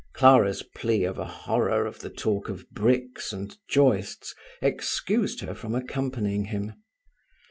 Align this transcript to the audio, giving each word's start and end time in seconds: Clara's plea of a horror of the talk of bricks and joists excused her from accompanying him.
Clara's 0.13 0.63
plea 0.63 1.03
of 1.03 1.19
a 1.19 1.25
horror 1.27 1.85
of 1.85 1.99
the 1.99 2.09
talk 2.09 2.49
of 2.49 2.67
bricks 2.71 3.31
and 3.31 3.55
joists 3.69 4.33
excused 4.59 5.41
her 5.41 5.53
from 5.53 5.75
accompanying 5.75 6.45
him. 6.45 6.73